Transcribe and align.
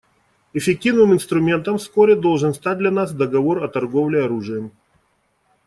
Эффективным 0.53 1.13
инструментом 1.13 1.77
вскоре 1.77 2.15
должен 2.15 2.55
стать 2.55 2.79
для 2.79 2.89
нас 2.89 3.13
договор 3.13 3.63
о 3.63 3.67
торговле 3.67 4.23
оружием. 4.25 4.71